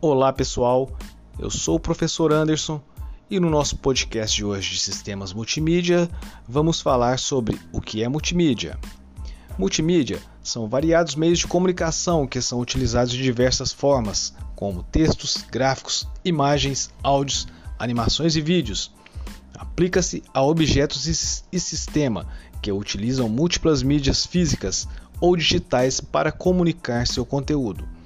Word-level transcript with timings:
Olá 0.00 0.32
pessoal, 0.32 0.88
eu 1.40 1.50
sou 1.50 1.74
o 1.74 1.80
professor 1.80 2.32
Anderson 2.32 2.80
e 3.28 3.40
no 3.40 3.50
nosso 3.50 3.76
podcast 3.78 4.36
de 4.36 4.44
hoje 4.44 4.74
de 4.74 4.78
sistemas 4.78 5.32
multimídia 5.32 6.08
vamos 6.46 6.80
falar 6.80 7.18
sobre 7.18 7.58
o 7.72 7.80
que 7.80 8.04
é 8.04 8.08
multimídia. 8.08 8.78
Multimídia 9.58 10.20
são 10.40 10.68
variados 10.68 11.16
meios 11.16 11.40
de 11.40 11.48
comunicação 11.48 12.28
que 12.28 12.40
são 12.40 12.60
utilizados 12.60 13.12
de 13.12 13.20
diversas 13.20 13.72
formas, 13.72 14.32
como 14.54 14.84
textos, 14.84 15.44
gráficos, 15.50 16.06
imagens, 16.24 16.94
áudios, 17.02 17.48
animações 17.76 18.36
e 18.36 18.40
vídeos. 18.40 18.92
Aplica-se 19.52 20.22
a 20.32 20.40
objetos 20.44 21.08
e 21.52 21.58
sistema 21.58 22.24
que 22.62 22.70
utilizam 22.70 23.28
múltiplas 23.28 23.82
mídias 23.82 24.24
físicas 24.24 24.86
ou 25.20 25.34
digitais 25.34 26.00
para 26.00 26.30
comunicar 26.30 27.04
seu 27.04 27.26
conteúdo. 27.26 27.97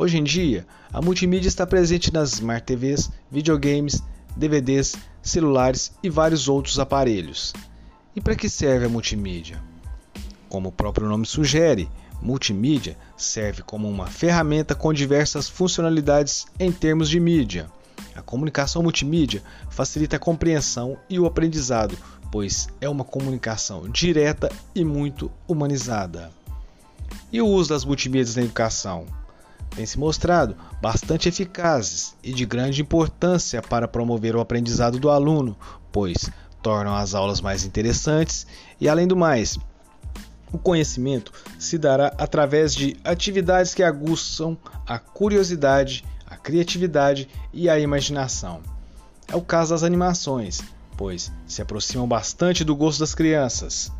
Hoje 0.00 0.16
em 0.16 0.24
dia, 0.24 0.66
a 0.90 1.02
multimídia 1.02 1.46
está 1.46 1.66
presente 1.66 2.10
nas 2.10 2.32
Smart 2.32 2.64
TVs, 2.64 3.10
videogames, 3.30 4.02
DVDs, 4.34 4.96
celulares 5.20 5.92
e 6.02 6.08
vários 6.08 6.48
outros 6.48 6.78
aparelhos. 6.78 7.52
E 8.16 8.20
para 8.20 8.34
que 8.34 8.48
serve 8.48 8.86
a 8.86 8.88
multimídia? 8.88 9.62
Como 10.48 10.70
o 10.70 10.72
próprio 10.72 11.06
nome 11.06 11.26
sugere, 11.26 11.86
multimídia 12.22 12.96
serve 13.14 13.60
como 13.60 13.90
uma 13.90 14.06
ferramenta 14.06 14.74
com 14.74 14.90
diversas 14.90 15.50
funcionalidades 15.50 16.46
em 16.58 16.72
termos 16.72 17.10
de 17.10 17.20
mídia. 17.20 17.70
A 18.16 18.22
comunicação 18.22 18.82
multimídia 18.82 19.42
facilita 19.68 20.16
a 20.16 20.18
compreensão 20.18 20.96
e 21.10 21.20
o 21.20 21.26
aprendizado, 21.26 21.94
pois 22.32 22.68
é 22.80 22.88
uma 22.88 23.04
comunicação 23.04 23.86
direta 23.86 24.50
e 24.74 24.82
muito 24.82 25.30
humanizada. 25.46 26.30
E 27.30 27.42
o 27.42 27.46
uso 27.46 27.68
das 27.68 27.84
multimídias 27.84 28.36
na 28.36 28.44
educação? 28.44 29.19
Têm 29.80 29.86
se 29.86 29.98
mostrado 29.98 30.54
bastante 30.82 31.28
eficazes 31.28 32.14
e 32.22 32.34
de 32.34 32.44
grande 32.44 32.82
importância 32.82 33.62
para 33.62 33.88
promover 33.88 34.36
o 34.36 34.40
aprendizado 34.40 34.98
do 34.98 35.08
aluno, 35.08 35.56
pois 35.90 36.30
tornam 36.62 36.94
as 36.94 37.14
aulas 37.14 37.40
mais 37.40 37.64
interessantes 37.64 38.46
e, 38.78 38.90
além 38.90 39.08
do 39.08 39.16
mais, 39.16 39.58
o 40.52 40.58
conhecimento 40.58 41.32
se 41.58 41.78
dará 41.78 42.08
através 42.18 42.74
de 42.74 42.94
atividades 43.02 43.72
que 43.72 43.82
aguçam 43.82 44.58
a 44.86 44.98
curiosidade, 44.98 46.04
a 46.26 46.36
criatividade 46.36 47.26
e 47.50 47.66
a 47.70 47.78
imaginação. 47.78 48.60
É 49.28 49.36
o 49.36 49.40
caso 49.40 49.70
das 49.70 49.82
animações, 49.82 50.60
pois 50.94 51.32
se 51.46 51.62
aproximam 51.62 52.06
bastante 52.06 52.64
do 52.64 52.76
gosto 52.76 52.98
das 53.00 53.14
crianças, 53.14 53.90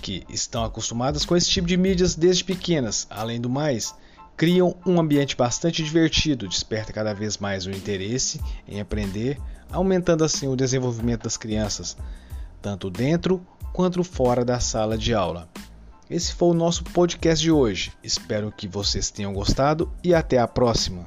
que 0.00 0.24
estão 0.30 0.64
acostumadas 0.64 1.26
com 1.26 1.36
esse 1.36 1.50
tipo 1.50 1.66
de 1.66 1.76
mídias 1.76 2.14
desde 2.14 2.42
pequenas. 2.42 3.06
Além 3.10 3.38
do 3.38 3.50
mais, 3.50 3.94
criam 4.40 4.74
um 4.86 4.98
ambiente 4.98 5.36
bastante 5.36 5.82
divertido, 5.82 6.48
desperta 6.48 6.94
cada 6.94 7.12
vez 7.12 7.36
mais 7.36 7.66
o 7.66 7.70
interesse 7.70 8.40
em 8.66 8.80
aprender, 8.80 9.38
aumentando 9.70 10.24
assim 10.24 10.48
o 10.48 10.56
desenvolvimento 10.56 11.24
das 11.24 11.36
crianças, 11.36 11.94
tanto 12.62 12.88
dentro 12.88 13.46
quanto 13.70 14.02
fora 14.02 14.42
da 14.42 14.58
sala 14.58 14.96
de 14.96 15.12
aula. 15.12 15.46
Esse 16.08 16.32
foi 16.32 16.48
o 16.48 16.54
nosso 16.54 16.84
podcast 16.84 17.42
de 17.42 17.52
hoje. 17.52 17.92
Espero 18.02 18.50
que 18.50 18.66
vocês 18.66 19.10
tenham 19.10 19.34
gostado 19.34 19.92
e 20.02 20.14
até 20.14 20.38
a 20.38 20.48
próxima. 20.48 21.04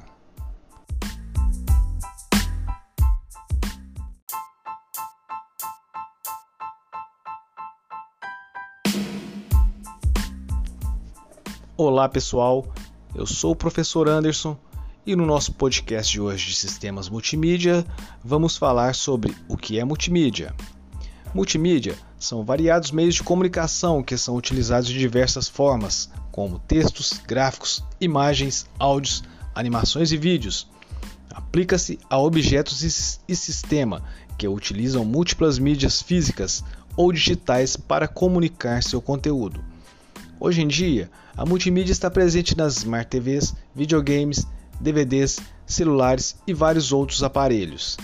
Olá 11.76 12.08
pessoal, 12.08 12.72
eu 13.14 13.26
sou 13.26 13.52
o 13.52 13.56
professor 13.56 14.08
Anderson 14.08 14.56
e 15.06 15.14
no 15.14 15.24
nosso 15.24 15.52
podcast 15.52 16.10
de 16.10 16.20
hoje 16.20 16.48
de 16.48 16.56
sistemas 16.56 17.08
multimídia 17.08 17.86
vamos 18.24 18.56
falar 18.56 18.94
sobre 18.94 19.34
o 19.48 19.56
que 19.56 19.78
é 19.78 19.84
multimídia. 19.84 20.52
Multimídia 21.32 21.96
são 22.18 22.44
variados 22.44 22.90
meios 22.90 23.14
de 23.14 23.22
comunicação 23.22 24.02
que 24.02 24.16
são 24.16 24.34
utilizados 24.34 24.88
de 24.88 24.98
diversas 24.98 25.48
formas, 25.48 26.10
como 26.32 26.58
textos, 26.58 27.12
gráficos, 27.26 27.84
imagens, 28.00 28.66
áudios, 28.78 29.22
animações 29.54 30.10
e 30.10 30.16
vídeos. 30.16 30.68
Aplica-se 31.30 31.98
a 32.10 32.18
objetos 32.18 32.82
e 33.28 33.36
sistema 33.36 34.02
que 34.36 34.48
utilizam 34.48 35.04
múltiplas 35.04 35.58
mídias 35.58 36.02
físicas 36.02 36.64
ou 36.96 37.12
digitais 37.12 37.76
para 37.76 38.08
comunicar 38.08 38.82
seu 38.82 39.00
conteúdo. 39.00 39.73
Hoje 40.44 40.60
em 40.60 40.68
dia, 40.68 41.10
a 41.34 41.46
multimídia 41.46 41.90
está 41.90 42.10
presente 42.10 42.54
nas 42.54 42.76
Smart 42.76 43.08
TVs, 43.08 43.54
videogames, 43.74 44.46
DVDs, 44.78 45.38
celulares 45.64 46.36
e 46.46 46.52
vários 46.52 46.92
outros 46.92 47.22
aparelhos. 47.22 47.96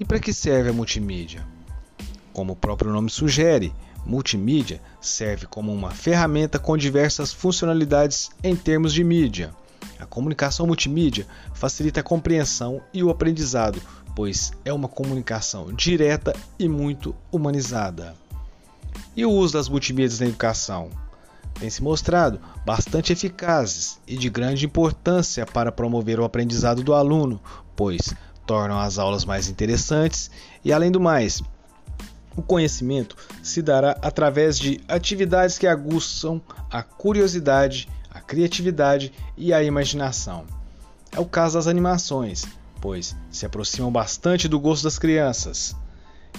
E 0.00 0.04
para 0.04 0.18
que 0.18 0.32
serve 0.32 0.70
a 0.70 0.72
multimídia? 0.72 1.46
Como 2.32 2.54
o 2.54 2.56
próprio 2.56 2.90
nome 2.90 3.10
sugere, 3.10 3.70
multimídia 4.06 4.80
serve 4.98 5.44
como 5.44 5.70
uma 5.74 5.90
ferramenta 5.90 6.58
com 6.58 6.74
diversas 6.74 7.34
funcionalidades 7.34 8.30
em 8.42 8.56
termos 8.56 8.94
de 8.94 9.04
mídia. 9.04 9.54
A 10.00 10.06
comunicação 10.06 10.66
multimídia 10.66 11.26
facilita 11.52 12.00
a 12.00 12.02
compreensão 12.02 12.80
e 12.94 13.04
o 13.04 13.10
aprendizado, 13.10 13.78
pois 14.16 14.52
é 14.64 14.72
uma 14.72 14.88
comunicação 14.88 15.70
direta 15.70 16.34
e 16.58 16.66
muito 16.66 17.14
humanizada. 17.30 18.14
E 19.14 19.26
o 19.26 19.30
uso 19.30 19.52
das 19.52 19.68
multimídias 19.68 20.20
na 20.20 20.28
educação? 20.28 21.03
Têm 21.64 21.70
se 21.70 21.82
mostrado 21.82 22.38
bastante 22.66 23.12
eficazes 23.12 23.98
e 24.06 24.18
de 24.18 24.28
grande 24.28 24.66
importância 24.66 25.46
para 25.46 25.72
promover 25.72 26.20
o 26.20 26.24
aprendizado 26.24 26.82
do 26.82 26.92
aluno, 26.92 27.40
pois 27.74 28.14
tornam 28.46 28.78
as 28.78 28.98
aulas 28.98 29.24
mais 29.24 29.48
interessantes 29.48 30.30
e, 30.62 30.70
além 30.70 30.90
do 30.90 31.00
mais, 31.00 31.42
o 32.36 32.42
conhecimento 32.42 33.16
se 33.42 33.62
dará 33.62 33.96
através 34.02 34.58
de 34.58 34.78
atividades 34.86 35.56
que 35.56 35.66
aguçam 35.66 36.42
a 36.70 36.82
curiosidade, 36.82 37.88
a 38.10 38.20
criatividade 38.20 39.10
e 39.34 39.50
a 39.50 39.62
imaginação. 39.62 40.44
É 41.12 41.20
o 41.20 41.24
caso 41.24 41.54
das 41.54 41.66
animações, 41.66 42.44
pois 42.78 43.16
se 43.30 43.46
aproximam 43.46 43.90
bastante 43.90 44.48
do 44.48 44.60
gosto 44.60 44.82
das 44.82 44.98
crianças, 44.98 45.74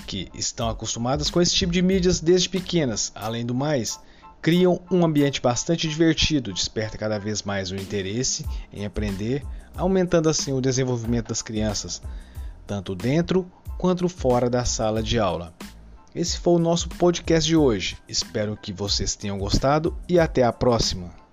que 0.06 0.30
estão 0.35 0.69
acostumadas 0.69 1.31
com 1.31 1.41
esse 1.41 1.56
tipo 1.56 1.72
de 1.72 1.81
mídias 1.81 2.19
desde 2.19 2.47
pequenas. 2.47 3.12
Além 3.16 3.44
do 3.44 3.56
mais, 3.56 4.00
criam 4.46 4.80
um 4.92 5.04
ambiente 5.04 5.42
bastante 5.42 5.88
divertido, 5.88 6.54
desperta 6.54 7.00
cada 7.00 7.18
vez 7.18 7.42
mais 7.42 7.72
o 7.72 7.76
interesse 7.76 8.46
em 8.72 8.86
aprender, 8.86 9.44
aumentando 9.76 10.30
assim 10.30 10.54
o 10.54 10.62
desenvolvimento 10.62 11.30
das 11.30 11.42
crianças, 11.42 12.00
tanto 12.68 12.94
dentro 12.94 13.52
quanto 13.76 14.08
fora 14.08 14.48
da 14.48 14.64
sala 14.64 15.02
de 15.02 15.18
aula. 15.18 15.52
Esse 16.14 16.38
foi 16.38 16.54
o 16.54 16.60
nosso 16.60 16.90
podcast 16.90 17.48
de 17.48 17.58
hoje. 17.58 17.98
Espero 18.08 18.56
que 18.56 18.72
vocês 18.72 19.16
tenham 19.16 19.40
gostado 19.40 19.98
e 20.08 20.20
até 20.20 20.44
a 20.44 20.54
próxima. 20.54 21.25